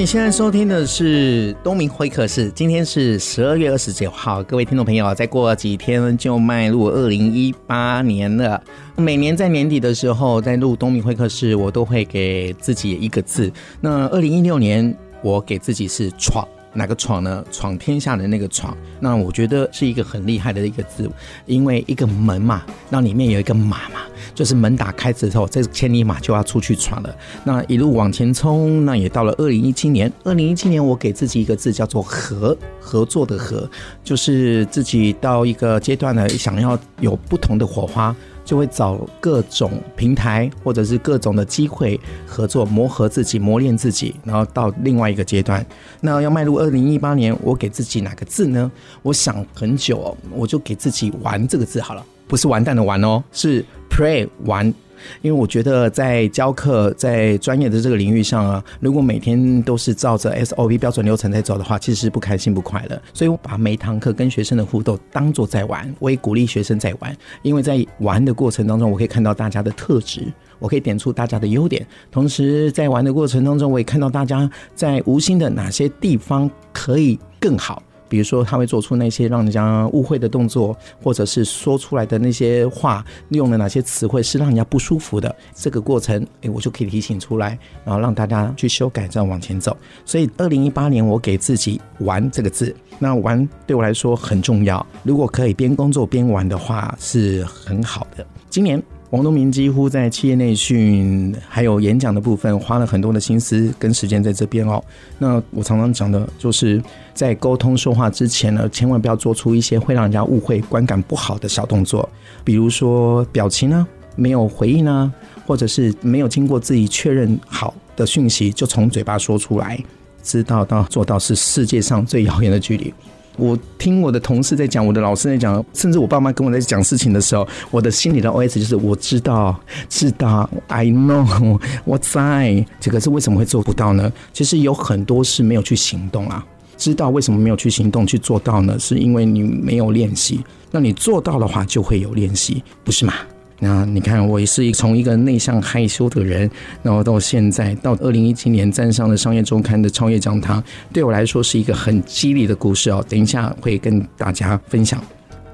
[0.00, 8.58] 你现在收听的是东明会客室，今天是十二月二十九号，各位听众朋友，再过几天就迈入二零一八年了。
[8.96, 13.52] 每年在年底的时候，在录东明会客室，我都会给自己一个字。
[13.78, 16.48] 那二零一六年，我给自己是闯。
[16.72, 17.44] 哪个闯呢？
[17.50, 21.10] 闯天下的那个闯，那我觉得是一个很厉害的一个字，
[21.46, 24.00] 因为一个门嘛，那里面有一个马嘛，
[24.34, 27.14] 就是门打开之后，这千里马就要出去闯了。
[27.44, 30.10] 那一路往前冲，那也到了二零一七年。
[30.24, 33.68] 二零一七年，我给自己一个字叫做合，合作的合，
[34.04, 38.14] 就是自己到一个阶段呢，想要有不同的火花。
[38.50, 45.64] 就会找各种平台或者是各种的机会合作，磨合自己，磨练自己，然后到另外一个阶段。
[46.00, 48.68] 那要迈入二零一八年，我给自己哪个字呢？
[49.02, 54.74] 我想很久哦，我就给自己“玩”这个字好了，不是完蛋的“玩”哦，是 pray 玩。
[55.22, 63.00] 因为我觉得在教课，在专业的这个领域上啊，如果每天都是照着 SOP 标准流程在走的话，其实是不开心不快乐。
[63.12, 77.82] 所以我把每堂课跟学生的互动当做在玩，我也鼓励学生在玩，因为在玩的过程当中，我可以看到大家的特质，我可以点出大家的优点，同时在玩的过程当中，我也看到大家在无心的哪些地方可以更好。
[78.10, 85.34] 比如说，他会做出那些让人家误会的动作，或者是说出来的那些话，用了哪些词汇是让人家不舒服的。
[85.54, 89.76] 这个过程，诶，我就可以提醒出来，然后让大家去修改，这样往前走。
[90.04, 94.84] 所以，二零一八年我给自己“玩”这个字，那“玩”对我来说很重要。
[95.04, 98.26] 如果可以边工作边玩的话，是很好的。
[98.48, 98.82] 今年。
[99.10, 104.80] 王东明几乎在企业内训还有演讲的部分花了很多的心思跟时间在这边哦。
[105.18, 106.80] 那我常常讲的就是
[107.12, 112.08] 在沟通说话之前呢，千万不要做出一些会让人家误会、观感不好的小动作，
[112.44, 113.84] 比如说表情呢
[114.14, 115.12] 没有回应呢，
[115.44, 119.76] 或者是没有经过自己确认好的讯息就从嘴巴说出来，
[120.22, 122.94] 知道到做到是世界上最遥远的距离。
[123.36, 129.58] 我听我的同事在讲，我的老师在讲，甚至我爸妈跟我在讲事情的时候，我的心里的 OS 就是我知道，
[129.88, 132.64] 知道，I know， 我在。
[132.80, 134.12] 这个是为什么会做不到呢？
[134.32, 136.44] 其实有很多是没有去行动啊。
[136.76, 138.78] 知道为什么没有去行动去做到呢？
[138.78, 140.40] 是因为你没有练习。
[140.70, 143.14] 那你做到的话，就会有练习，不是吗？
[143.62, 146.50] 那你看，我也是从一个内向害羞的人，
[146.82, 153.04] 然后到现在到二零一七年站上了商业周刊的创业讲堂，对我来说是一个很激励的故事哦。
[153.06, 155.00] 等一下会跟大家分享。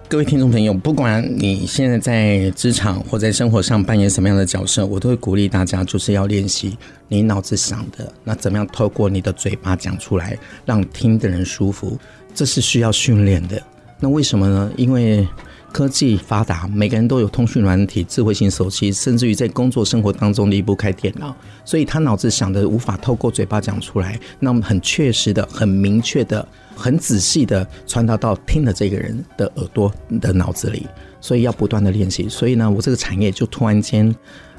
[0.09, 6.79] 各位听众朋友，不管你现在在职场或在生活上扮演什么样的角色，我都会鼓励大家，就是要练习
[7.09, 11.99] 你脑子想的，那怎么样透过你的嘴巴讲出来，让听的人舒服，
[12.33, 13.61] 这是需要训练的。
[13.99, 14.71] 那为什么呢？
[14.77, 15.27] 因为
[15.73, 30.87] 科技发达，每个人都有通讯软体、智慧型手机，甚至于在工作生活当中离不开电脑，所以他脑子想的无法透过嘴巴讲出来，那么很确实的、很明确的、很仔细的传达到听的这个人的耳朵的脑子里，
[31.21, 32.27] 所以要不断的练习。
[32.27, 34.15] 所以呢，我这个产业就突然间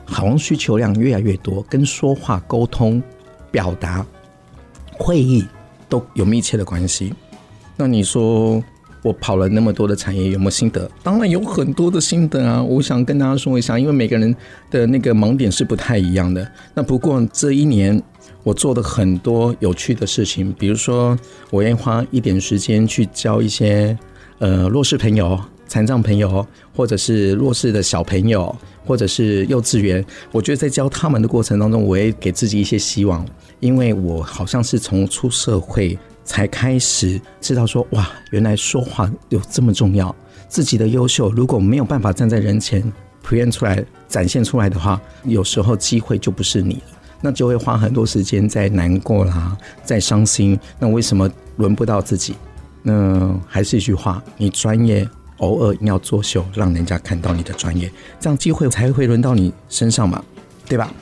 [0.06, 3.02] 好像需求量越来越多，跟说话、沟通、
[3.50, 4.06] 表达、
[4.92, 5.44] 会议
[5.90, 7.12] 都有密切的关系。
[7.76, 8.64] 那你说？
[9.08, 10.90] 我跑了那么多的产业，有没有心得？
[11.02, 12.62] 当然有很多的心得啊！
[12.62, 14.36] 我想跟大家说一下，因为每个人
[14.70, 16.46] 的那个盲点是不太一样的。
[16.74, 18.02] 那不过这一年
[18.44, 21.18] 我做的很多有趣的事情，比如说
[21.50, 23.98] 我愿意花一点时间去教一些
[24.40, 26.46] 呃弱势朋友、残障朋友，
[26.76, 28.54] 或者是弱势的小朋友，
[28.86, 30.06] 或者是幼稚园。
[30.34, 33.26] 我觉得在教他们的过程当中，我也给自己一些希望，
[33.62, 35.98] 因为我好像是从出社会。
[36.28, 40.14] 才开始知道说哇，原来说话有这么重要。
[40.50, 42.84] 自己的优秀如果没有办法站在人前
[43.26, 50.60] present 出来、展现出来的话，有时候机会就不是你了，那就会花很多时间在难过啦，在伤心。
[50.78, 52.36] 那为什么轮不到自己？
[52.84, 55.08] 那还是一句话，你专业
[55.38, 60.24] 偶尔要作秀，让人家看到你的专业，这样机会才会轮到你身上嘛，
[60.68, 60.94] 对吧？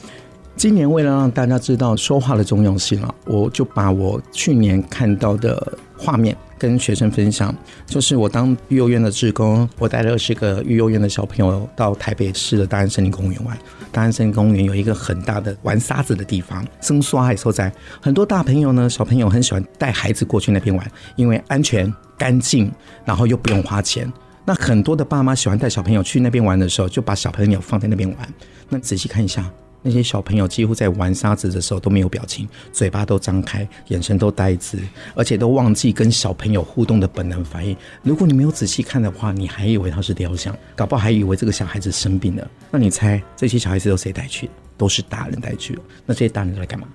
[0.56, 7.54] 今年为了让大家知道说话的重要性啊，我就把我去年看到的画面跟学生分享。
[7.86, 13.57] 就是我当育幼院的志工，我带了二十个育幼院的小朋友到台北市的大安森林公园玩。
[13.92, 17.72] 大安森林公园有一个很大的玩沙子的地方，生刷还所在。
[18.01, 22.72] 很多大朋友呢，小朋友很喜欢带孩子过去那边玩，因为安全、干净，
[23.04, 24.12] 然后又不用花钱。
[24.46, 28.34] 那很多的爸妈喜欢带小朋友去那边玩的时候，就把小朋友放在那边玩。
[28.69, 29.50] 那仔细看一下，
[29.88, 34.80] 那些小朋友几乎在玩沙子的时候都没有表情，嘴巴都张开，眼神都呆滞，
[35.14, 37.78] 而且都忘记跟小朋友互动的本能反应。
[38.02, 42.50] 如果你没有仔细看的话，你还以为他是雕像，搞不好还以为这个小孩子生病了。
[42.72, 44.50] 那你猜这些小孩子都谁带去？
[44.76, 45.82] 都是大人带去的。
[46.04, 46.88] 那这些大人都来干嘛？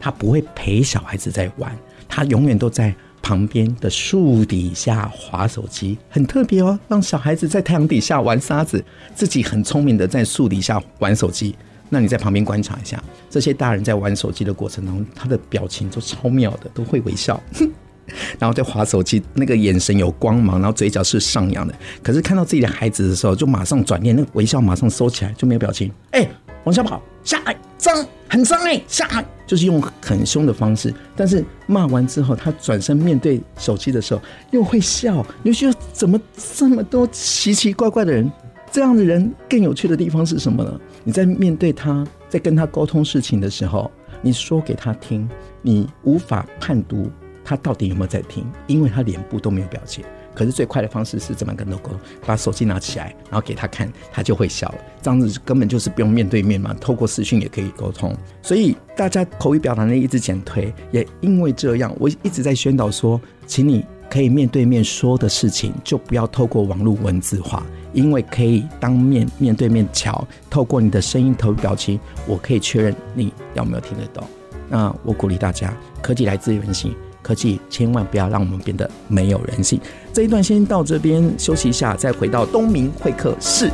[0.00, 1.76] 他不会陪小孩子在玩，
[2.08, 2.94] 他永远都在。
[3.20, 6.78] 旁边的树底下滑手机，很特别哦。
[6.88, 8.82] 让小孩子在太阳底下玩沙子，
[9.14, 11.54] 自己很聪明的在树底下玩手机。
[11.88, 17.40] 那你在旁边观察一下，这些大人在玩手机的过程当中，他的表情都超妙的，都会微笑，
[18.38, 21.74] 然后在划手机，那个眼神有光芒，然后嘴角是上扬的。
[22.02, 25.90] 可是看到自己的孩子的时候，就马上转念，那个微笑马上收起来，就没有表情。
[26.10, 26.28] 哎，
[26.64, 29.24] 往下跑，下来，脏，很脏哎，下来。
[29.46, 34.20] 就是用很凶的方式，但是骂完之后，他转身面对手机的时候
[34.50, 35.24] 又会笑。
[35.42, 36.20] 你就觉得怎么
[36.54, 38.30] 这么多奇奇怪怪的人？
[38.70, 40.80] 这样的人更有趣的地方是什么呢？
[41.04, 45.28] 你在面对他，在跟他沟通事情的时候，你说给他听，
[45.62, 47.10] 你无法判读
[47.44, 50.04] 他到底有没有在听，因为他脸部都没有表情。
[50.34, 51.98] 可是最快的方式是怎么跟他沟通？
[52.24, 54.78] 把手机拿起来，然后给他看，他就会笑了。
[55.02, 58.16] 这样子根本就是不用面对面嘛，透过视讯也可以沟通。
[58.40, 67.62] 所以大家口语表达能力一直减退，也因为这样，我一直在宣导说，请你可以面对面说的事情，就不要透过网络文字化，
[67.92, 74.24] 因为可以当面面对面瞧，透过你的声音、头表情，我可以确认你有没有听得懂。
[74.68, 75.72] 那我鼓励大家，
[76.02, 76.94] 科技来自人性。
[77.20, 79.78] 科技千万不要让我们变得没有人性。
[80.14, 83.70] 这一段先到这边休息一下，再回到东明会客室。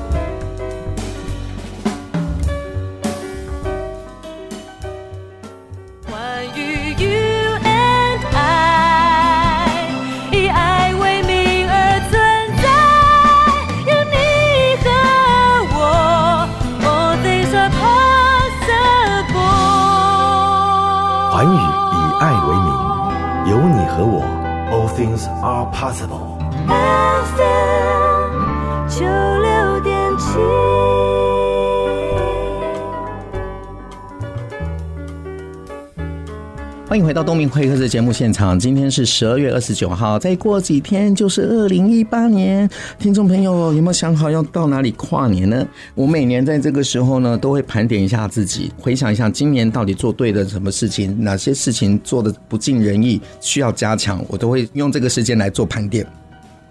[37.15, 38.59] 到东明会客室节目现场。
[38.59, 42.69] 今天是十二月二十九号，再过几天就是二零一八年。
[42.99, 45.65] 听众朋友有没有想好要到哪里跨年呢？
[45.95, 56.05] 我每年在这个时候呢，都会盘点一下自己，回想一下今年到底做对了什么事情，哪些事情做的不尽人意，需要加强，我都会用这个时间来做盘点。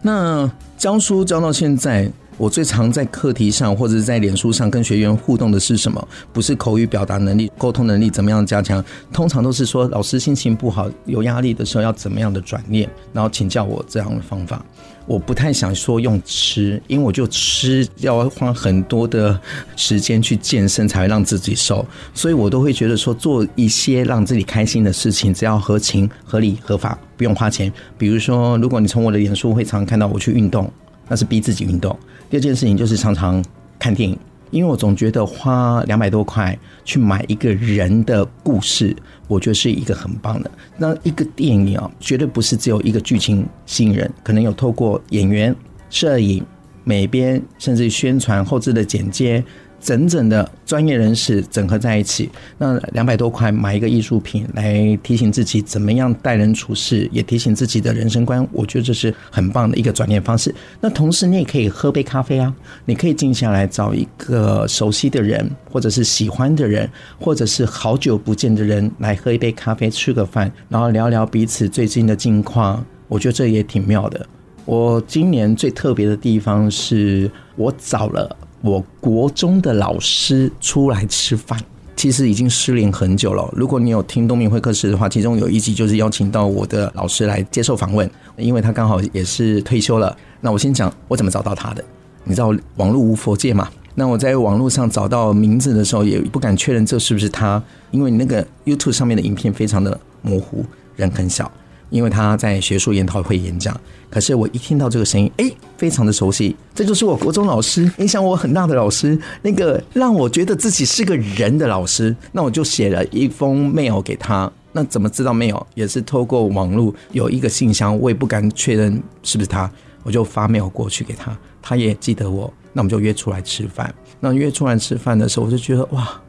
[0.01, 2.11] 那教书教到现在。
[2.37, 6.07] 我最常在课题上或者是在脸书上跟学员互动的是什么？
[6.31, 8.83] 不是口语表达能力、沟通能力怎么样加强？
[9.11, 14.65] 通常都是说老师心情不好、有压力的时候要怎么样的转念，然后请教我这样的方法。
[15.05, 19.39] 我不太想说用吃，因为我就吃要花很多的
[19.75, 27.71] 时间去健身才会让自己瘦，所以我都会觉得说做一些让自己开心的事情，只要合情、合理、合法，不用花钱。
[27.97, 30.71] 比如说，如果你从我的脸书会常常看到我去运动。
[31.05, 31.95] 那是逼自己运动。
[32.29, 33.43] 第二件事情就是常常
[33.77, 34.17] 看电影，
[34.51, 38.95] 因为我总觉得花两百多块去买一个人的故事，
[39.27, 40.51] 我觉得是一个很棒的。
[40.77, 45.55] 那一个电影啊，绝对不是只有一个剧情吸引人，可能有透过演员、
[45.89, 46.43] 摄影、
[46.83, 49.43] 美编，甚至宣传后置的剪接。
[49.83, 60.55] 整整的专业人士整合在一起，那两百多块买一个艺术品来提醒自己怎么样待人处事，也提醒自己的人生观，我觉得这是很棒的一个转念方式。
[60.79, 74.25] 那同时你也可以喝杯咖啡啊，你可以静下来找一个熟悉的人，或者是喜欢的人，或者是好久不见的人来喝一杯咖啡，吃个饭，然后聊聊彼此最近的近况，我觉得这也挺妙的。
[74.63, 78.37] 我今年最特别的地方是我找了。
[78.63, 81.59] 我国中的老师出来吃饭，
[81.97, 83.45] 其实已经失联很久了。
[83.53, 90.15] 如果你有听东明会客室的话，其中有一集就是邀请到我的老师来接受访问，因为他刚好也是退休了。
[90.39, 91.83] 那我先讲我怎么找到他的。
[92.23, 93.69] 你知道网络无佛界嘛？
[93.95, 100.65] 那我在网络上找到名字的时候，也不敢确认这是不是他，因为你那个 YouTube 上面的影片非常的模糊，
[100.95, 101.51] 人很小。
[101.93, 105.45] 因为他在学术研讨会演讲，可是我一听到这个声音，哎，
[105.77, 114.51] 非常的熟悉，这就是我国中老师，影响我很大的老师，那个让我觉得自己是个人的老师，那我就写了一封 mail 给他。
[114.71, 115.63] 那怎么知道 mail？
[115.75, 119.69] 也是透过网络有一个信箱，我也不敢确认是不是他，
[120.01, 123.93] 我就发 mail 过去给他，他也记得我，那我们就约出来吃饭。
[124.19, 126.19] 那约出来吃饭的时候，我就觉得哇，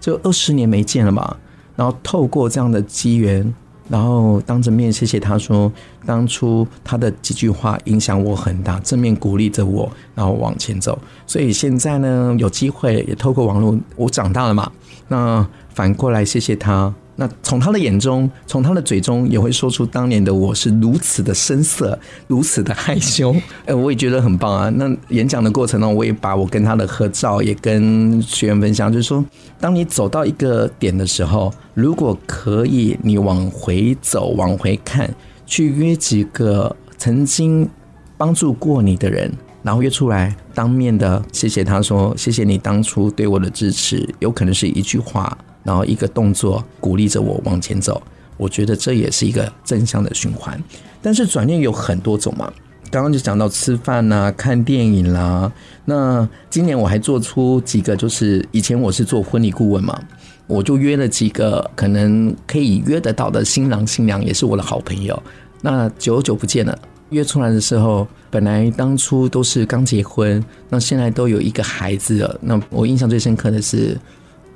[0.00, 1.36] 这二十年没见了嘛，
[1.74, 3.52] 然后透过这样的机缘。
[3.90, 5.70] 然后当着面谢谢他说，
[6.06, 10.96] 当初他的几句话影响我很大，正面鼓励着我，然后往前走。
[11.26, 14.70] 所以现在呢，有机会也透过网络，我长大了嘛，
[15.08, 15.44] 那
[15.74, 16.94] 反过来谢谢他。
[17.20, 23.36] 那从他的眼中，从他的嘴中，也会说出当年的我是如此的生涩，如此的害羞。
[23.66, 24.70] 哎， 我也觉得很棒啊。
[24.70, 29.22] 那演讲的过程中，我也把我跟他的合照也跟学员分享，就是说，
[29.60, 37.68] 当你走到一个点的时候，如果可以，你往回走，往回看，去约几个曾经
[38.16, 39.30] 帮助过你的人，
[39.62, 45.36] 然后约出来，当面的谢谢他说，谢谢你当初对我的支持，有可能是一句话。
[45.62, 48.02] 然后一个动作鼓励着我往前走，
[48.36, 50.58] 我觉得这也是一个正向的循环。
[51.02, 52.52] 但是转念有很多种嘛，
[52.90, 55.50] 刚刚就讲到吃饭呐、看电影啦、
[55.84, 59.98] 那今年我还做出几个，就是以前我是做婚礼顾问嘛，
[60.46, 65.22] 我就约了几个可能可以约得到的新郎新娘，也是我的好朋友。
[65.62, 66.78] 那久久不见了，
[67.10, 72.38] 约出来的时候，本来当初都是刚结婚，那现在都有一个孩子了。
[72.42, 73.96] 那我印象最深刻的是。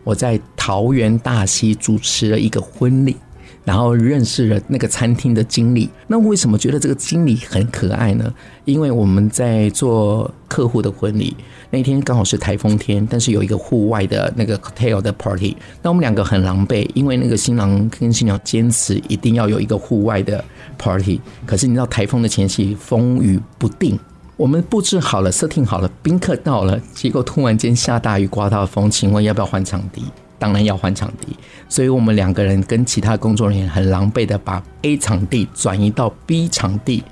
[0.04, 3.16] 我在桃园大溪主持了一个婚礼，
[3.64, 5.88] 然后认识了那个餐厅的经理。
[6.06, 8.32] 那为什么觉得这个经理很可爱呢？
[8.66, 11.34] 因为我们在做客户的婚礼，
[11.70, 15.56] 那天刚好是台风天，但是有一个户外的那个 cocktail 的 party。
[15.82, 20.44] 那我们两个很狼狈，因为那个新郎跟新娘坚持一定要有一个户外的
[20.78, 21.20] party。
[21.46, 23.98] 可是你知道台风的前夕，风雨不定。
[24.36, 30.02] 我们布置好了设定好了，宾客到了，结果突然间下大雨，刮大风，请问要不要换场地？
[30.36, 31.28] 当然要换场地，
[31.68, 37.02] 所以我们两个人跟其他工作人员很狼狈的把 A 场地转移到 B 场地。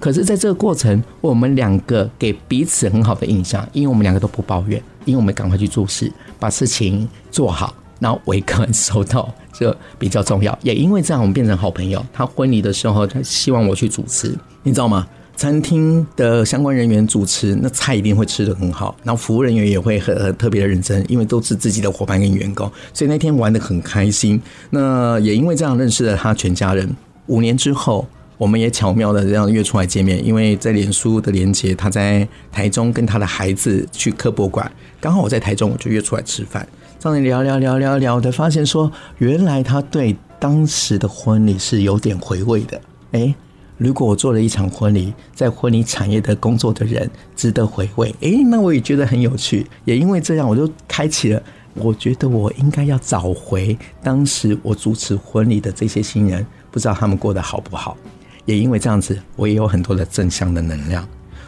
[0.00, 10.58] 可是，在这个过程，我们两个给彼此很好的印象，因为我们两个都不抱怨，因为我们赶快去做事，把事情做好，然后为客收到，这比较重要。
[10.62, 12.04] 也因为这样，我们变成好朋友。
[12.12, 15.06] 他婚礼的时候，他希望我去主持，你知道吗？
[15.34, 24.40] 餐厅的相关人员主持，那菜一定会吃得很好，然后服务人员也会很很特别的认真，因为都是自己的伙伴跟员工，所以那天玩得很开心。
[24.70, 26.88] 那也因为这样认识了他全家人。
[27.26, 28.06] 五年之后，
[28.38, 34.70] 我们也巧妙的这样约出来见面，因为在脸书的连结，他在台中跟他的孩子去科博馆，
[35.00, 36.66] 刚好我在台中，我就约出来吃饭，
[37.00, 42.80] 这样聊聊聊聊聊的，发现说原来他对当时的婚礼是有点回味的，
[43.12, 43.34] 哎。
[43.78, 49.66] 如果我做了一场婚礼，在婚礼产业的工作的人值得回味，诶，那我也觉得很有趣。
[49.84, 51.42] 也因为这样，我就开启了，
[51.74, 57.96] 我觉得我应该要找回当时我主持婚礼的这些新人，不知道他们过得好不好。
[58.44, 61.06] 也因为这样子，我也有很多的正向的能量。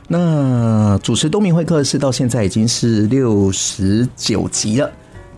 [0.08, 4.90] 那主持东明会客室到现在已经是六十九集了，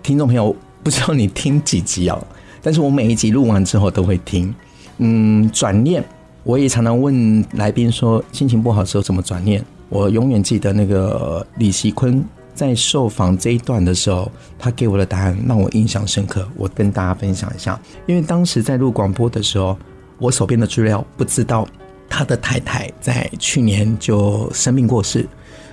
[0.02, 2.26] 听众朋友，不知道你听几集哦？
[2.62, 4.54] 但是我每一集录完之后都会听。
[4.98, 6.02] 嗯，转念。
[6.46, 9.62] 我也常常问来宾说，心情不好的时候怎么转念？
[9.88, 12.24] 我永远记得那个李锡坤
[12.54, 16.46] 在受访这一段的时候，他给我的答案让我印象深刻。
[16.56, 19.76] 我跟大家分享一下，因为当时在录广播的时候，
[20.18, 21.66] 我手边的资料不知道
[22.08, 25.28] 他的太太在去年就生病过世。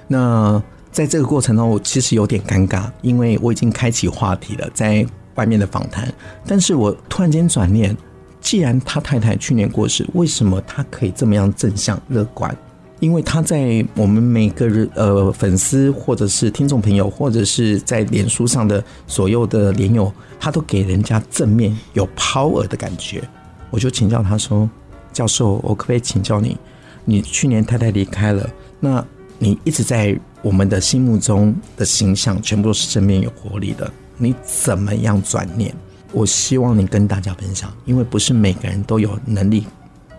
[0.07, 0.59] 那
[0.91, 6.11] 在这个过程中，我其实有点尴尬，因为我已经开启话题了，在外面的访谈，
[6.47, 7.95] 但是我突然间转念。
[8.43, 12.55] 既然他太太去年过世，为什么他可以这么样正向乐观？
[12.99, 23.23] 因为他在我们每个人呃粉丝或者是听众朋友，或者是在脸书上的所有的连友，他都给人家正面有 power 的感觉。
[23.69, 24.69] 我就请教他说
[25.11, 26.57] ：“教授，我可不可以请教你？
[27.05, 29.03] 你去年太太离开了，那
[29.39, 35.73] 你一直在我们的心目中的形象全部都是正面有活力的，你怎么样转念？”
[36.13, 39.65] 我希望你跟大家分享，因为不是每个人都有能力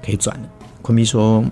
[0.05, 0.49] 可以转的。
[0.83, 1.43] 坤比说，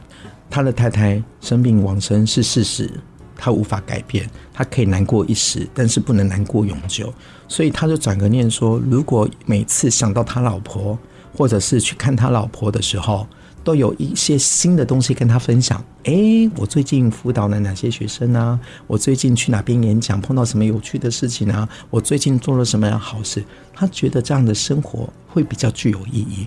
[0.50, 2.90] 他的太太生病往生是事实，
[3.36, 7.14] 他无法改变，他可以难过一时，但是不能难过永久。
[7.46, 10.98] 所以他就转个念说，如果每次想到他老婆，
[11.36, 13.26] 或者是去看他老婆的时候，
[13.64, 15.82] 都有一些新的东西跟他分享。
[16.04, 18.58] 诶，我最近辅导了哪些学生啊？
[18.86, 21.68] 我最近去哪边演讲，碰到什么有趣的事情啊？
[21.90, 23.44] 我最近做了什么样好事？
[23.72, 26.46] 他觉得这样的生活会比较具有意义。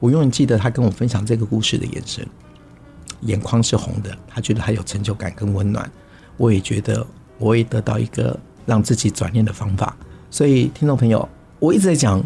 [0.00, 2.26] 我永远记得他跟我分享这个故事的眼神，
[3.22, 4.16] 眼眶是红的。
[4.26, 5.90] 他觉得他有成就感跟温暖。
[6.36, 7.06] 我也觉得
[7.38, 9.96] 我也得到一个让自己转念的方法。
[10.30, 11.28] 所以，听众朋友，
[11.58, 12.24] 我一直在讲，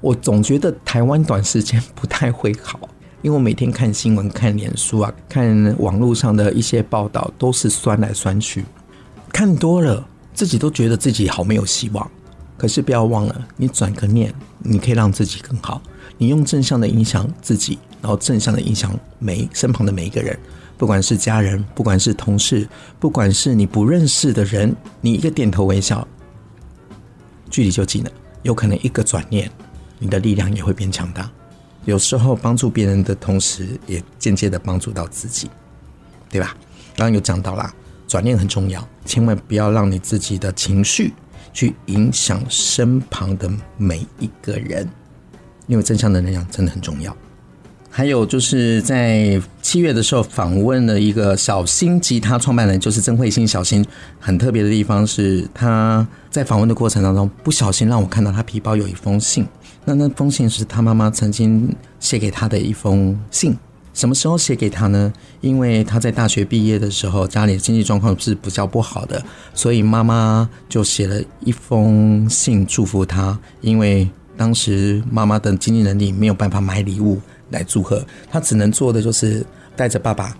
[0.00, 2.78] 我总觉得台湾短时间不太会好。
[3.24, 8.62] 因为我每天看新闻、看脸书啊，看网络上的一些报道，都是酸来酸去，
[9.32, 12.08] 看多了自己都觉得自己好没有希望。
[12.58, 15.80] 可是不要忘了，你转个念，你可以让自己更好。
[16.18, 20.38] 你用正向的影响自己，然后正向的影响每身旁的每一个人，
[20.76, 22.68] 不管是家人，不管是同事，
[23.00, 26.06] 不管是你不认识的人，你一个点头微笑，
[27.48, 28.10] 距离就近了。
[28.42, 29.50] 有可能一个转念，
[29.98, 31.30] 你的力量也会变强大。
[31.84, 35.50] 有时候帮助别人的同时，也间接的帮助到自己，
[36.30, 36.56] 对吧？
[36.96, 37.72] 刚刚有讲到啦，
[38.06, 41.12] 转念很重要，千万不要让你自己的情绪
[41.52, 44.88] 去影响身旁的每一个人，
[45.66, 47.14] 因为正向的能量真的很重要。
[47.90, 53.86] 还有就是在七月的时候访问了一个小新吉他创办人，就是曾慧欣小新。
[54.18, 59.46] 很特别的地方是，他在访问的过程当中，不小心让我看到他皮包有一封信。
[59.84, 63.56] 那那封信是他妈妈曾经写给他的一封信。
[63.92, 65.12] 什么时候写给他呢？
[65.40, 69.24] 因为他在大学毕业的时候，家里的经济状况是比较不好的，
[69.54, 73.38] 所以妈妈就写了一封信祝福他。
[73.60, 77.20] 因为当时妈妈的经济能力没有办法买礼物。
[77.50, 79.44] 来祝贺他，只能做的就是
[79.76, 80.36] 带着爸爸，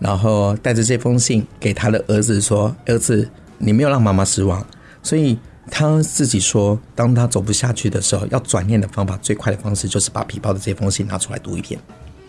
[0.00, 3.26] 然后带着这封信给他的儿子说：“儿子，
[3.56, 4.62] 你没有让妈妈失望。”
[5.02, 5.38] 所以
[5.70, 11.80] 他自己说，当他走不下去的时候，要转念的方法最快的方式就是把皮包的这封信拿出来读一遍，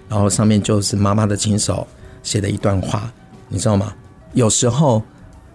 [0.08, 1.88] 然后上面就是妈妈的亲手
[2.24, 3.12] 写的一段话，
[3.48, 3.94] 你知道吗？
[4.34, 5.02] 有时候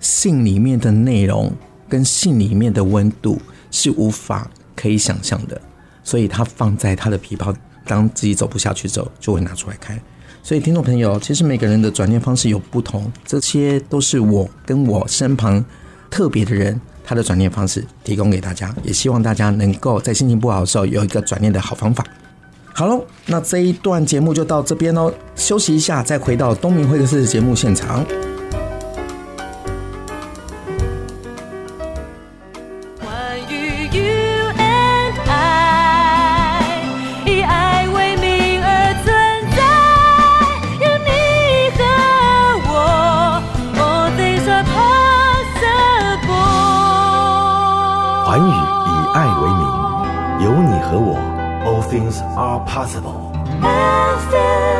[0.01, 1.53] 信里面的内容
[1.89, 5.61] 跟信里面的温度是无法可以想象的，
[6.03, 7.55] 所以他放在他的皮包。
[7.87, 10.01] 当自己走不下去之后，就会拿出来看。
[10.43, 15.63] 所以，听众朋友，其实每个人的转念方式有不同，这些都是我跟我身旁
[16.09, 22.05] 特别的人他的转念方式提供给大家，也希望大家能够在心情不好的时候有一个转念的好方法。
[22.73, 28.05] 好喽，那这一段节目就到这边喽，休息一下，再回到东明会客室的节目现场。
[52.75, 54.74] Possible.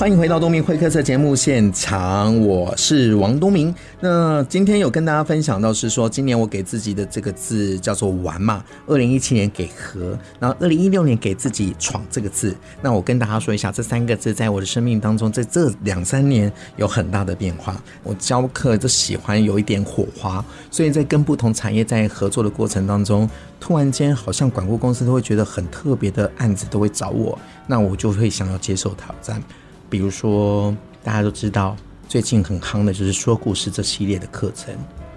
[0.00, 3.74] 欢迎回到东明会客室节目现场，我是王东明。
[4.00, 8.64] 那今天有跟大家分享到是说，今年我给自己的这个字叫做“玩”嘛。
[8.86, 12.56] 二零一七年给“和”，然后二零一六年给自己“闯”这个字。
[12.80, 17.78] 那我跟大家说一下，这三个字在我的生命当中，在这两三年有很大的变化。
[18.02, 23.28] 我教课就喜欢有一点火花，所以在跟不同产业在合作的过程当中，
[23.60, 29.42] 突然间好像管顾公司都会觉得很特别的案子都会找我，那我就会想要接受挑战。
[29.90, 31.76] 比如说，大家都知道
[32.08, 34.74] 最近很夯的就是说故事这系列的课程。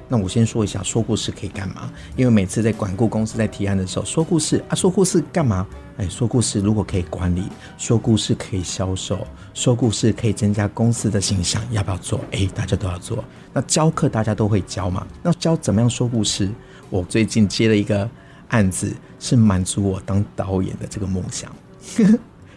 [0.10, 1.92] 那我先说一下，说故事可以干嘛？
[2.16, 5.66] 因为每次在管顾公司在提案的时候，说故事啊，说故事干嘛？
[5.98, 7.44] 哎，说故事如果可以管理，
[7.78, 12.20] 说故事可以销售，说故事可以增加公司的形象，要不要做？
[12.32, 13.24] 哎，大家都要做。
[13.54, 15.08] 那教课大家都会教嘛？
[15.24, 16.50] 那教怎么样说故事？
[16.90, 18.08] 我最近接了一个
[18.50, 21.52] 案子，是满足我当导演的这个梦想。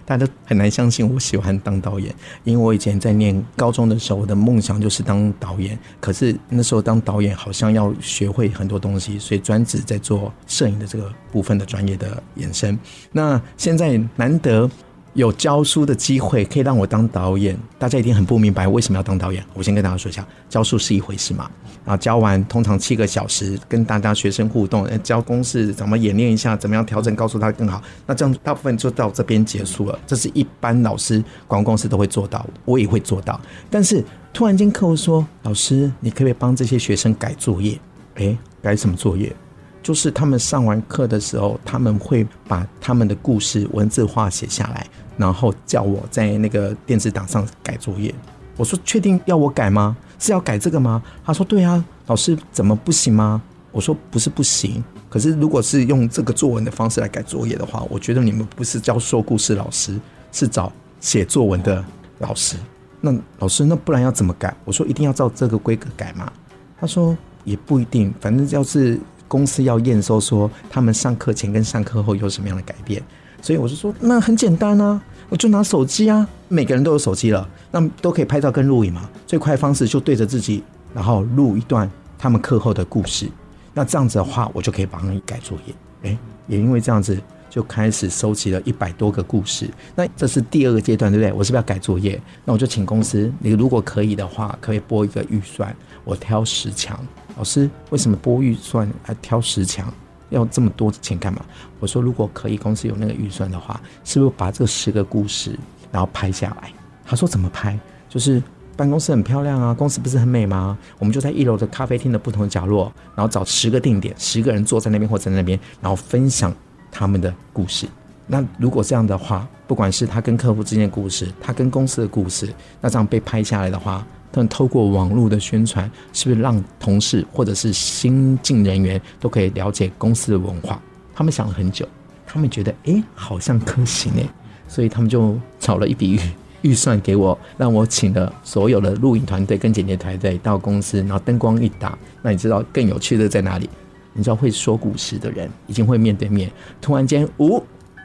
[0.06, 2.14] 大家很难相信我喜欢当导演，
[2.44, 5.78] 因为我以前在念高中的时候，我的梦想就是当导演。
[6.00, 12.78] 可是那时候当导演好像要学会很多东西，所以专职在做摄影的这个部分的专业的延伸。
[13.12, 14.70] 那现在难得。
[15.16, 19.42] 有教书的机会可以让我当导演，大家一定很不明白为什么要当导演。
[19.54, 21.50] 我先跟大家说一下，教书是一回事嘛，
[21.86, 27.82] 啊，教完通常七个小时，跟大家学生互动，教公式怎么演练一下，怎么样调整，告诉他更好。
[28.06, 33.40] 那这样大部分就到这边结束了，这是一般老师、广告公司都会做到，我也会做到。
[33.70, 37.80] 但是突然间客户说：“老师，你可不可以帮这些学生改作业？”
[38.16, 39.34] 诶，改什么作业？
[39.82, 44.86] 就是他们上完课的时候，他们会把他们的故事文字化写下来。
[45.16, 48.14] 然后叫我在那个电子档上改作业，
[48.56, 49.96] 我说，确定要我改吗？
[50.18, 51.02] 是要改这个吗？
[51.24, 53.42] 他说对啊，老师怎么不行吗？
[53.72, 60.00] 我说不是不行，可是如果是用这个作文的方式来改作业的话，我觉得你们不是教说故事老师，
[60.32, 61.84] 是找写作文的
[62.18, 62.56] 老师。
[63.02, 64.56] 那老师，那不然要怎么改？
[64.64, 66.32] 我说一定要照这个规格改吗？
[66.80, 68.98] 他说也不一定，反正要是
[69.28, 73.02] 公司要验收说他们上课前跟上课后有什么样的改变。
[73.46, 79.08] 所以我就说，那很简单啊，我就拿手机啊，每个人都有手机了，那都可以拍照跟录影嘛。
[79.24, 83.28] 最快的方式就对着自己，然后录一段他们课后的故事。
[83.72, 85.74] 那这样子的话，我就可以帮你改作业。
[86.02, 87.16] 诶，也因为这样子，
[87.48, 89.70] 就开始收集了一百多个故事。
[89.94, 91.32] 那这是第二个阶段，对不对？
[91.32, 92.20] 我是不是要改作业？
[92.44, 96.98] 那我就请公司，你如果可以的话，可以拨一个预算，我挑十强。
[97.36, 99.86] 老师，为什么拨预算还挑十强？
[100.30, 101.44] 要这么多钱干嘛？
[101.80, 105.58] 我说，如果可以，公司有那个预算的话，是不是把这十个故事
[105.90, 106.72] 然后拍下来？
[107.04, 107.78] 他说怎么拍？
[108.08, 108.42] 就是。
[108.76, 110.76] 办公室很漂亮啊，公司不是很美吗？
[110.98, 116.54] 我们就在一楼的咖啡厅的不同的角落，然后找十个定点，十个人坐在那边或在那边，然后分享
[116.92, 117.88] 他们的故事。
[118.26, 130.78] 那如果这样的话，不管是他跟客户之间的故事，他跟公司的故事，那这样被拍下来的话，他们透过网络的宣传，是不是让同事或者是新进人员都可以了解公司的文化？
[131.14, 131.88] 他们想了很久，
[132.26, 134.28] 他们觉得哎，好像可行哎，
[134.68, 136.20] 所以他们就找了一笔
[136.60, 136.74] 预。
[136.74, 143.70] 算给我，让我请了所有的录影团队跟剪辑团队到公司，然后灯光一打，那你知道更有趣的在哪里？
[144.12, 147.62] 你知道会说故事的人已经会面对面，突然间五、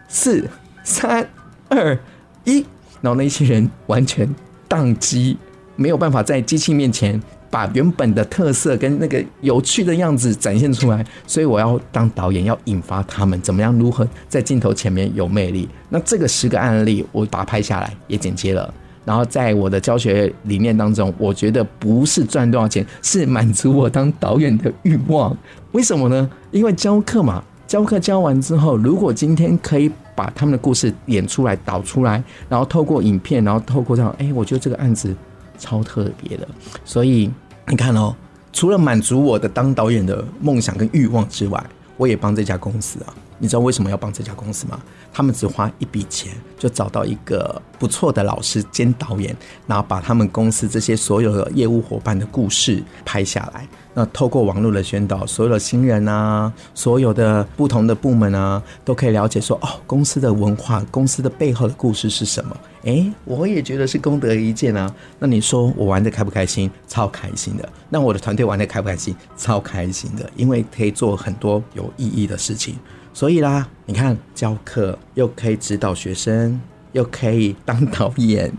[0.07, 0.49] 四、
[0.85, 1.27] 三、
[1.67, 1.99] 二、
[2.45, 2.63] 一，
[3.01, 4.33] 然后那些人完全
[4.69, 5.35] 宕机，
[5.81, 7.19] 没有办法在机器面前。
[7.51, 15.67] 把原本的特色跟那个有趣的样子展现出来，所以我要当导演，要引发他们怎么样如何在镜头前面有魅力。
[15.89, 18.73] 那这个十个案例，我把它拍下来，也剪接了。
[19.03, 25.35] 然后在我的教学理念当中，我觉得不是赚多少钱，是满足我当导演的欲望。
[25.73, 26.29] 为什么呢？
[26.51, 35.13] 因为教课嘛，教课教完之后，如果今天可以把他们的故事演出来、导出来，然后透过影片，然后透过这样，哎，我觉得这个案子。
[35.61, 36.47] 超特别的，
[36.83, 37.31] 所以
[37.67, 38.15] 你看哦，
[38.51, 41.63] 除了满足我的当导演的梦想跟欲望之外，
[41.97, 43.13] 我也帮这家公司啊。
[43.41, 44.79] 你知道为什么要帮这家公司吗？
[45.11, 53.67] 他们只花一笔钱就找到一个不错的老师兼导演，然后把他们公司这些所有的业务伙伴的故事拍下来。
[53.93, 62.55] 那透过网络的宣导，所有的新人啊，所有的不同的部门啊，都可以了解说哦，公司的文化，公司的背后的故事是什么？
[62.83, 64.93] 诶，我也觉得是功德一件啊。
[65.19, 66.69] 那你说我玩得开不开心？
[66.87, 67.67] 超开心的。
[67.89, 69.13] 那我的团队玩得开不开心？
[69.35, 72.75] 超开心的，因为可以做很多有意义的事情。
[73.13, 76.59] 所以啦，你看教课又可以指导学生，
[76.93, 78.51] 又可以当导演，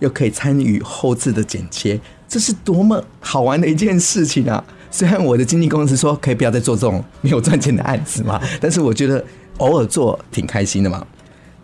[0.00, 4.62] 又可以参与后置的剪切，这是多么好玩的一件事情啊！
[4.90, 9.24] 虽然我的经纪公司说可以不要再做这种没有赚钱的案子嘛，但是我觉得
[9.58, 11.06] 偶尔做挺开心的嘛。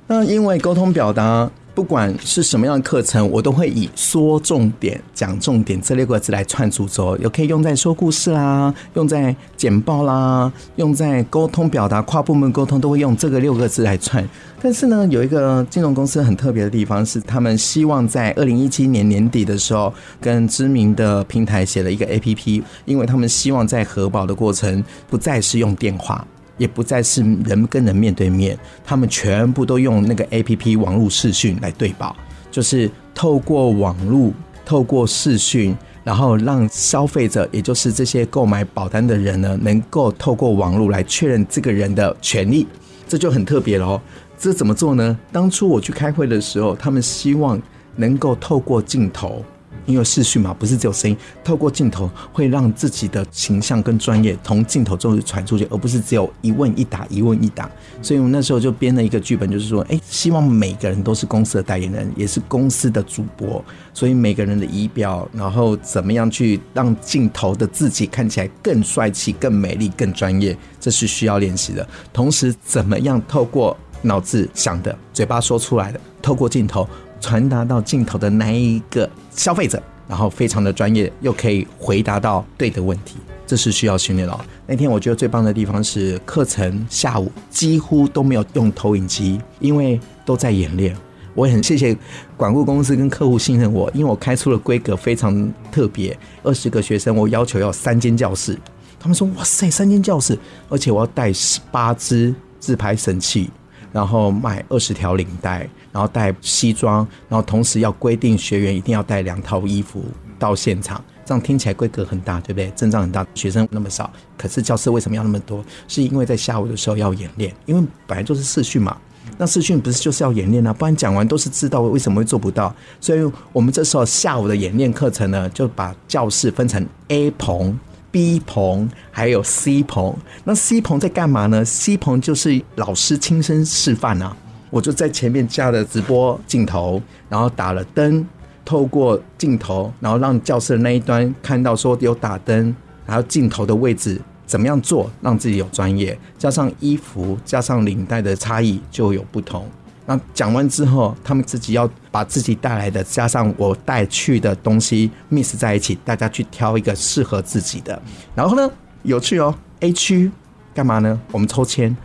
[0.06, 1.50] 那因为沟通表达。
[1.76, 14.26] 不管是什么样的课程，我都会以说重点、讲重点这六个字来串主轴，有可以用在说故事啦，用在简报啦，用在沟通表达、跨部门沟通，都会用这个六个字来串。
[14.62, 26.26] 但是呢，有一个金融公司很特别的地方是，他们希望在二零一七年年底的时候，跟知名的平台写了一个 APP，因为他们希望在核保的过程不再是用电话。
[26.58, 32.14] 也不再是人跟人面对面，他们全部都用那个 APP 网络视讯来对保，
[32.50, 34.32] 就是透过网络、
[34.64, 42.66] 透过视讯，然后让消费者，也就是这些购买保单的人呢，能够透过网络来确认这个人的权利，
[43.06, 44.00] 这就很特别了哦。
[44.38, 45.18] 这怎么做呢？
[45.32, 47.60] 当初我去开会的时候，他们希望
[47.96, 49.42] 能够透过镜头。
[49.86, 57.70] 因为视讯嘛，不是只有声音，透过镜头会让自己的形象跟专业从镜头中传出去，而不是只有一问一答，一问一答。
[58.02, 63.64] 所以我们那时候就编了一个剧本，就是说，哎，希望每个人都是公司的代言人，也是公司的主播。
[63.94, 71.88] 所以每个人的仪表，然后怎么样去让镜头的自己看起来更帅气、更美丽、更专业，这是需要练习的。
[72.12, 76.86] 同时，怎么样透过脑子想的、嘴巴说出来的，透过镜头。
[77.20, 84.38] 传达到镜头的那一个消费者，然后非常的专业，又可以回答到对的问题，这是需要训练的。
[84.66, 90.96] 那天我觉得最棒的地方是课程下午几乎都没有用投影机，因为都在演练。
[91.34, 91.96] 我也很谢谢
[92.36, 98.58] 管顾公司跟客户信任我，因为我开出了规格非常特别，二十个学生我要求要三间教室，
[98.98, 103.50] 他们说哇塞三间教室，而且我要带十八支自拍神器。
[103.92, 105.66] 然后买二十条领带，
[105.96, 110.04] 然后带西装，然后同时要规定学员一定要带两套衣服
[110.38, 112.70] 到现场，这样听起来规格很大，对不对？
[112.76, 115.64] 阵仗很大，学生那么少，可是教室为什么要那么多？
[115.88, 118.94] 是因为在下午的时候要演练，因为本来就是试训嘛，
[119.38, 120.70] 那试训不是就是要演练啊？
[120.70, 127.78] 不然讲完都是知道为什么会做不到，所以我们这时候下午的演练课程呢，就把教室分成 A 棚。
[128.08, 134.34] B 棚还有 C 棚，那 C 棚在干嘛呢？C 棚就是老师亲身示范啊，
[134.76, 138.22] 我就在前面架了直播镜头，然后打了灯，
[138.62, 149.66] 透过镜头，然后让教室的那一端看到说有打灯，然后镜头的位置怎么样做让自己有专业，加上衣服，加上领带的差异就有不同。
[150.04, 157.98] 那讲完之后，他们自己要把自己带来的加上我带去的东西 mix 在一起，大家去挑一个适合自己的。
[158.34, 158.70] 然后呢，
[159.04, 160.30] 有趣哦，A 区
[160.74, 161.18] 干嘛呢？
[161.32, 161.96] 我们抽签，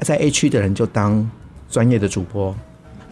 [0.00, 1.26] 在 A 区的人就当
[1.70, 2.54] 专业的主播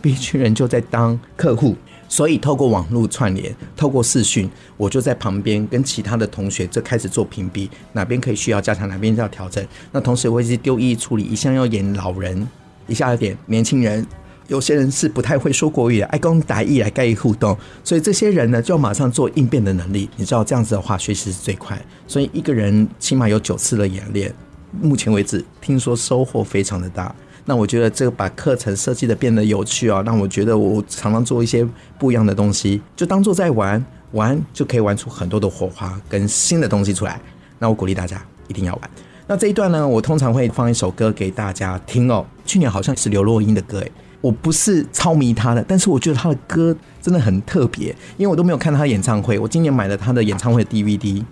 [0.00, 1.76] ，B 区人就在当客户。
[2.06, 9.66] 所以透过网络串联，透过视讯，我就在旁边跟其他的同学就开始做评比，哪边可以需要加强，哪边要调整。
[9.90, 12.46] 那同时我也是丢一处理，一向要演老人，
[12.86, 14.06] 一下要点年轻人，
[14.46, 20.08] 有些人是不太会说国语的，爱讲台语来盖以互动，所以这些人呢就要马上做应变的能力。
[20.16, 21.82] 你知道这样子的话，学习是最快。
[22.06, 24.32] 所以一个人起码有九次的演练，
[24.80, 27.12] 目前为止听说收获非常的大。
[27.46, 31.66] 那我觉得这个把课程设计的变得有趣啊，让我觉得我常常做一些
[31.98, 37.20] 不一样的东西，就当做在玩，玩就可以玩出很多的火花跟新的东西出来。
[37.58, 38.90] 那我鼓励大家一定要玩。
[39.26, 42.24] 那这一段呢，我通常会放一首歌给大家听哦。
[42.46, 49.38] 去年好像是刘若英的歌诶，我不是超迷她的，但是我觉得她的歌真的很特别，因为我都没有看她演唱会。
[49.38, 51.22] 我今年买了她的演唱会 DVD，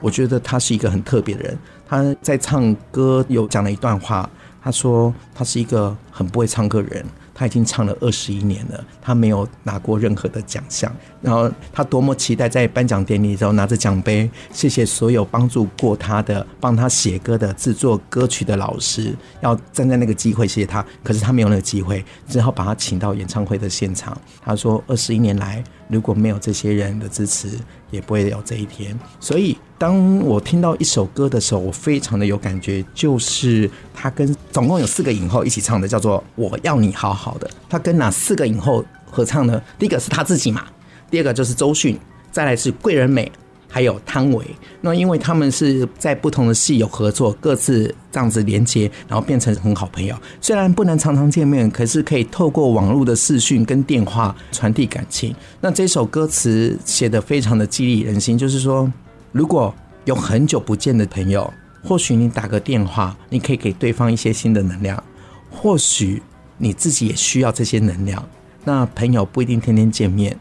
[0.00, 1.58] 我觉得她是一个很特别的人。
[1.88, 4.30] 她在唱歌有讲了一段话。
[4.66, 10.92] 他说：“他是一个很不会唱歌的人，他已经唱了二十一年了，他没有拿过任何的奖项。
[11.26, 20.86] 然后他多么期待在颁奖典礼的时候拿着奖杯，谢谢所有帮助过他的、帮他写歌的、制作歌曲的老师，要站在那个机会谢谢他。
[21.02, 24.16] 可是他没有那个机会，只好把他请到演唱会的现场。
[24.40, 27.50] 他说：二十一年来，如果没有这些人的支持，
[27.90, 28.96] 也不会有这一天。
[29.18, 37.46] 所以。”当我听到一首歌的时候，我非常的有感觉，就是他跟总共有四个影后一起唱的，叫做《我要你好好的》。
[37.68, 39.60] 他跟哪四个影后合唱呢？
[39.78, 40.64] 第一个是他自己嘛，
[41.10, 41.98] 第二个就是周迅，
[42.30, 43.30] 再来是桂纶镁。
[43.68, 44.46] 还有汤唯，
[44.80, 50.16] 那因为他们是在不同的戏有合作，各自这样子连接，然后变成很好朋友。
[50.40, 55.34] 虽然不能常常见面，可是可以透过网络的视讯跟电话传递感情。
[55.60, 58.90] 那这首歌词写得非常的激励人心，就是说。
[59.32, 59.74] 如果
[60.06, 61.52] 有很久不见的朋友，
[61.84, 65.02] 或许你打个电话，你可以给对方一些新的能量。
[65.50, 66.22] 或许
[66.56, 68.26] 你自己也需要这些能量。
[68.64, 70.34] 那朋友不一定天天见面，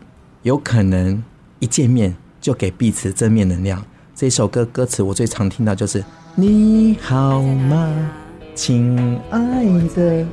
[0.46, 1.24] 有可能
[1.58, 3.84] 一见面就给彼此正面能量。
[4.14, 6.06] 这首歌歌词我最常听到就是
[6.38, 7.92] “你好吗，
[8.54, 10.24] 亲爱的”。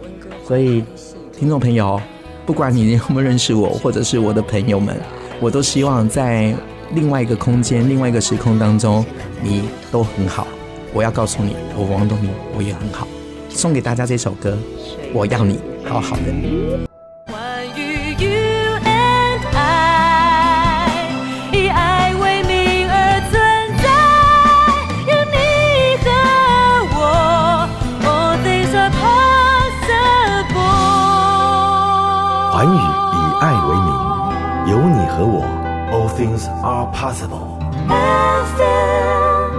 [0.47, 0.85] 所以
[1.33, 1.99] 听众朋友，
[2.45, 4.95] 不管你有没有认识我，或者是我的朋友们，
[5.41, 6.55] 我都希望在。
[6.95, 9.03] 另外一个空间，另外一个时空当中，
[9.43, 10.47] 你都很好。
[10.93, 13.09] 我要告诉你，我王东明，我也很好。
[13.49, 14.59] 送给大家这首歌，
[15.15, 16.92] 我要你好好的。
[36.83, 37.61] Are possible.
[37.89, 39.53] FM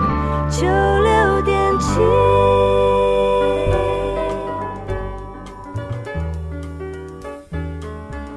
[0.49, 1.99] 九六点七。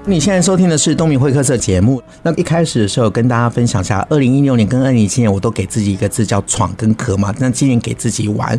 [0.09, 2.01] 你现在收听的是东明会客室节目。
[2.22, 7.35] 那一开始的时候，跟大家分享一下，二零一六年跟二零一七年，我都给自己一个字叫“闯”跟“壳”嘛。
[7.38, 8.59] 那今年给自己玩。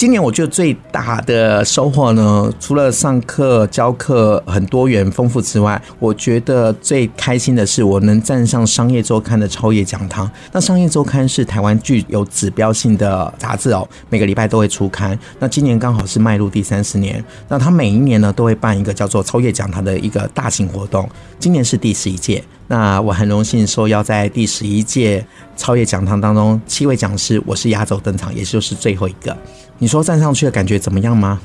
[0.00, 10.30] 今年我觉得最大的收获呢，除了上课教课很多元丰富之外，我觉得最开心的是我能站上商业周刊的超业讲堂。
[10.52, 15.18] 那商业周刊是台湾具有指标性的杂志哦，每个礼拜都会出刊。
[15.38, 21.06] 那今年刚好是迈入第三十年，那它每一年呢都会办一个叫做超业讲堂的一个大型活动。
[21.38, 29.36] 今年是第十一届，那我很荣幸受邀在第十一届超越讲堂当中，七位讲师，我是压轴登场，也就是最后一个。
[29.78, 31.40] 你说站上去的感觉怎么样吗？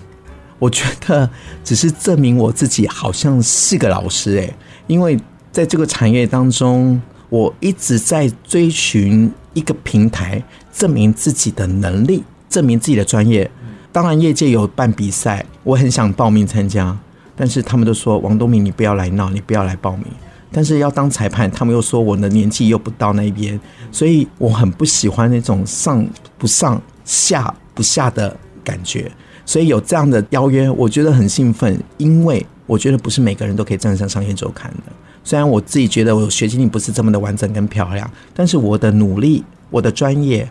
[0.59, 1.27] 我觉得
[1.63, 5.19] 只是证明我自己好像是个老师诶，因为
[5.51, 13.49] 在这个产业当中，我一直在追寻一个平台，证明自己的能力，证明自己的专业。
[13.91, 16.95] 当然，业界有办比赛，我很想报名参加，
[17.35, 20.05] 但是他们都说王东明，你不要来闹，你不要来报名。
[20.51, 23.59] 但是要当裁判，他们又说我的年纪又不到那边，
[23.91, 27.53] 所以我很不喜欢那种上不上下。
[27.75, 29.11] 不下的感觉，
[29.45, 34.93] 所以有这样的邀约，我觉得很兴奋，因为我觉得不是每个人都可以站上商业周刊的。
[35.25, 40.49] 虽然我自己觉得我学经历不是这么的完整跟漂亮，但是我的努力，我的专业，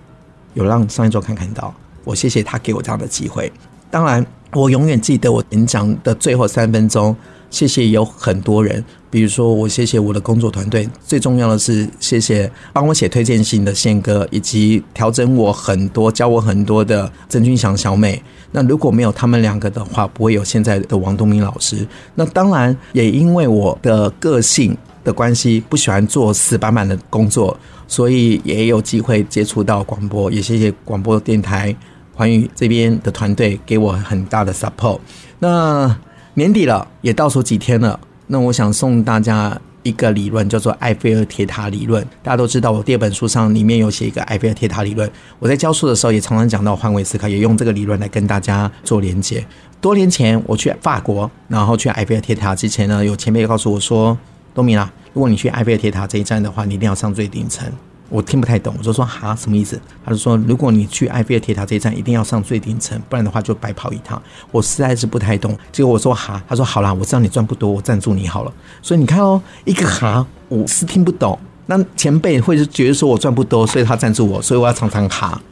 [0.52, 1.74] 有让商业周刊看到。
[2.04, 3.50] 我谢谢他给我这样的机会。
[3.90, 7.16] 当然，我永远记得我演讲的最后三分钟
[7.54, 18.20] 谢谢有很多人，比如说我谢谢我的工作团队，最重要的是谢谢帮我写推荐信的宪哥，以及调整我很多、教我很多的曾君祥小美。
[18.50, 21.86] 那如果没有他们两个的话，不会有现在的王东明老师。
[22.16, 30.28] 那当然也因为我的个性的关系，不喜欢做死板板的工作，所以也有机会接触到广播。
[30.28, 31.72] 也谢谢广播电台
[32.12, 34.98] 环宇这边的团队给我很大的 support。
[35.38, 35.96] 那。
[36.36, 37.98] 年底了，也倒数几天了。
[38.26, 42.04] 那我想送大家一个理论，叫做埃菲尔铁塔理论。
[42.24, 45.08] 大家都知道，我第二本书上里面有写一个埃菲尔铁塔理论。
[45.38, 49.46] 我在教书的时候也常常讲到换位思考，也用这个理论来跟大家做连接。
[49.80, 54.18] 多年前我去法国，然后去埃菲尔铁塔之前呢，有前辈告诉我说
[54.52, 57.70] ：“东明啊，如果你去埃菲尔铁塔这一站的话，你一定要上最顶层。”
[58.14, 59.76] 我听不太懂，我就说哈，什么意思？
[60.04, 64.22] 他就说，如果你去埃菲尔铁塔这一站，一定要上最顶层，不然的话就白跑一趟。
[64.52, 65.58] 我实在是不太懂。
[65.72, 68.52] 结果我说哈，他说好啦，我知道你赚不多，我赞助你好了。
[68.80, 71.36] 所以你看哦，一个哈，我是听不懂。
[71.66, 75.42] 那前辈会是觉得说我赚不多，所以他赞助我，所以我要常常哈。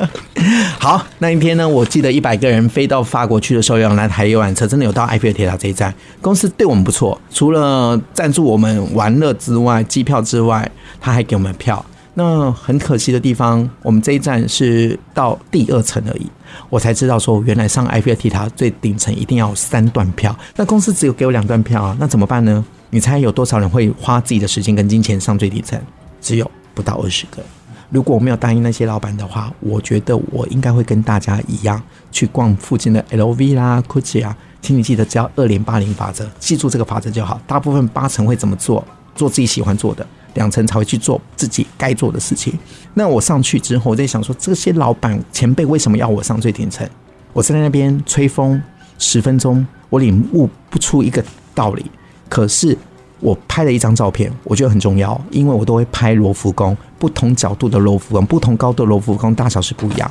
[0.80, 5.92] 好，那一天呢，我记得一百个人飞到法国去的时候，要来台游览车，真的有到埃菲尔铁塔这一站。
[6.22, 11.84] 公司对我们不错，除了赞助我们玩乐之外，机票之外，他还给我们票。
[12.18, 16.26] 那很可惜的地方，我们这一站是到第二层而已，
[16.68, 22.64] 我才知道说，原来上埃菲尔铁塔最顶层一定要有三段票，那公司只有给我两段票啊，那怎么办呢？
[22.90, 25.80] 你猜有多少人会花自己的时间跟金钱上最底层？
[26.20, 27.40] 只有不到二十个。
[27.88, 37.40] 如果我没有答应那些老板的话，我觉得我应该会跟大家一样去逛附近的 LV 啦、GUCCI 啊，请你记得只要二零八零法则，记住这个法则就好。
[37.46, 38.84] 大部分八成会怎么做？
[39.14, 40.04] 做自己喜欢做的。
[40.38, 42.56] 两层才会去做自己该做的事情。
[42.94, 46.88] 那我上去之后，我在想说，这些老板前辈为什么要我上最顶层？
[47.32, 48.62] 我站在那边吹风
[48.98, 51.22] 十分钟，我领悟不出一个
[51.54, 51.84] 道理。
[52.28, 52.76] 可是
[53.20, 60.10] 我拍了一张照片，我觉得很重要，因为我都会拍罗浮宫，不同角度的罗浮宫，不同高度的罗浮宫，大小是不一样。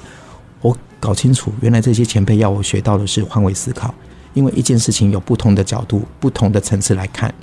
[0.62, 3.94] 我搞清楚，原来这些前辈要我学到的是换位思考，
[4.34, 7.34] 因为一件事情有不同的角度、不同的层次来看。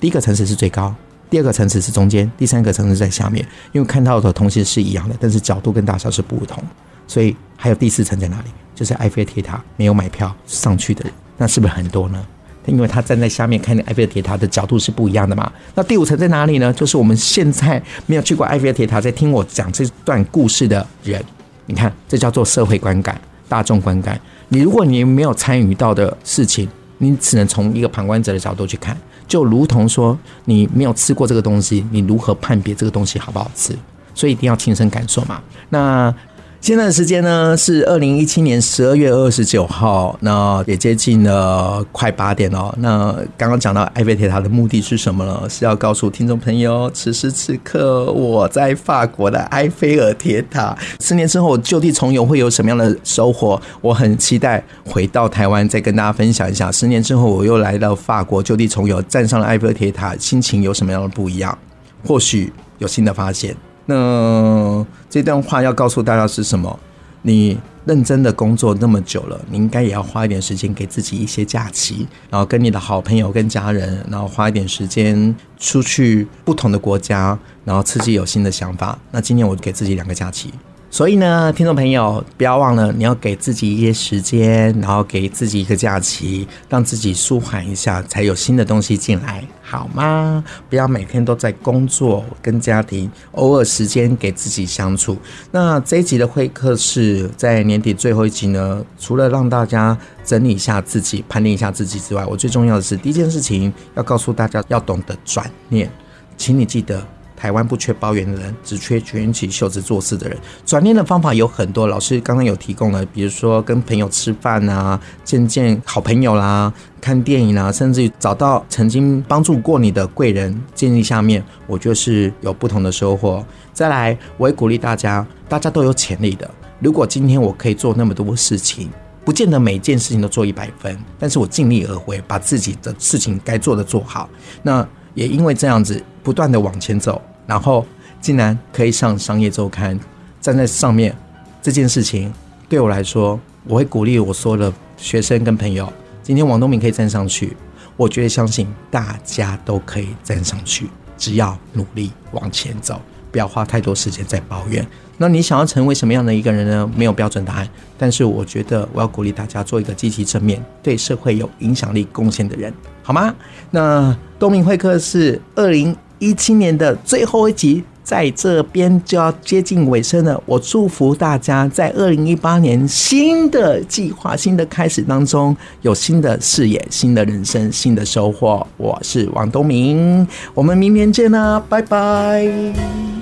[0.00, 0.94] 第一个层次是最高。
[1.32, 3.42] 第二个层次是中间，第三个层次在下面，
[3.72, 6.62] 因为看到的东西是一样的，但是角度跟大小是不同，
[7.06, 8.50] 所以还有第四层在哪里？
[8.74, 12.22] 就是埃菲尔铁塔没有买票上去的人，那是不是很多呢？
[12.66, 15.50] 因为他站在下面看埃菲尔铁塔的角度是不一样的嘛。
[15.74, 16.70] 那第五层在哪里呢？
[16.74, 21.24] 就是我们现在没有去过埃菲尔铁塔，在听我讲这段故事的人，
[21.64, 23.18] 你看，这叫做社会观感、
[23.48, 24.20] 大众观感。
[24.50, 26.68] 你如果你没有参与到的事情，
[26.98, 28.94] 你只能从一个旁观者的角度去看。
[29.32, 33.74] 就如同说，你没有吃过这个东西，你如何判别这个东西好不好吃？
[34.14, 35.40] 所以一定要亲身感受嘛。
[35.70, 36.14] 那。
[36.62, 42.72] 现在的时间呢是二零一七年十二月二十九号，那也接近了快八点哦。
[42.78, 45.42] 那刚刚讲到埃菲尔铁塔的目的是什么呢？
[45.50, 50.78] 是要告诉听众朋友，此时此刻我在法国的埃菲尔铁塔。
[51.00, 53.60] 十年之后就地重游会有什么样的收获？
[53.80, 56.70] 我很期待回到台湾再跟大家分享一下。
[56.70, 61.58] 十年之后我又来到法国就地重游，站上了埃菲尔铁塔，心情有什么样的不一样？
[62.06, 63.56] 或许有新的发现。
[63.94, 66.78] 嗯这段话要告诉大家是什么？
[67.22, 78.98] 你认真的工作那么久了，你应该也要花一点时间给自己一些假期，然后跟你的好朋友、跟家人，然后花一点时间出去不同的国家，然后刺激有新的想法。
[79.12, 80.52] 那今年我给自己两个假期。
[80.92, 90.44] 所以呢，听众朋友，不要忘了，你要给自己一些时间，然后给自己一个假期，让自己舒缓一下，才有新的东西进来，好吗？
[90.68, 95.16] 不要每天都在工作跟家庭，偶尔时间给自己相处。
[95.50, 105.90] 那这一集的会客室在年底最后一集呢，除了让大家整理一下自己、盘点一下自己之外，我最重要的是第一件事情要告诉大家，要懂得转念，
[106.36, 107.02] 请你记得。
[107.42, 110.38] 台湾不缺抱怨的人，只缺卷起袖子做事的人。
[110.64, 123.44] 转念的方法有很多，老师刚刚有提供了，比如说跟朋友吃饭啊，见见好朋友啦，看电影啊，甚至于找到曾经帮助过你的贵人，建议下面，我觉得是有不同的收获。
[123.72, 126.48] 再来，我也鼓励大家，大家都有潜力的。
[126.78, 128.88] 如果今天我可以做那么多事情，
[129.24, 134.30] 不见得每件事情都做一百分，但是我尽力而为，把自己的事情该做的做好。
[134.62, 137.20] 那也因为这样子，不断的往前走。
[137.46, 137.86] 然后
[138.20, 139.98] 竟然可以上商业周刊，
[140.40, 141.14] 站在上面，
[141.60, 142.32] 这件事情
[142.68, 145.92] 对我来说，我会鼓励我所有的学生跟朋友。
[146.22, 147.56] 今天王东明可以站上去，
[147.96, 154.86] 我绝对相信大家都可以站上去，只要努力往前走，不要花太多时间在抱怨。
[155.18, 156.90] 那你想要成为什么样的一个人呢？
[156.96, 157.68] 没有标准答案，
[157.98, 162.72] 但是我觉得我要鼓励大家做一个积极正面、对社会有影响力、贡献的人，
[163.02, 163.34] 好吗？
[163.70, 167.82] 那东明会客室二零一七年的最后一集。
[168.04, 178.66] 在这边就要接近尾声了，我祝福大家在二零一八年新的计划、新的开始当中有新的视野、新的人生、新的收获。
[178.76, 183.21] 我是王东明，我们明年见啦，拜拜。